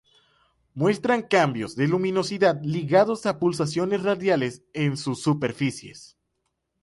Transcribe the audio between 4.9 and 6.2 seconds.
sus superficies.